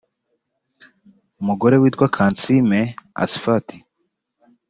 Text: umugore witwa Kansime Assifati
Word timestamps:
umugore 1.41 1.75
witwa 1.81 2.07
Kansime 2.15 2.81
Assifati 3.23 3.75